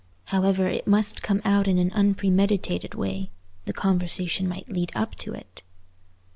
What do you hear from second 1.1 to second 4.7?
come out in an unpremeditated way; the conversation might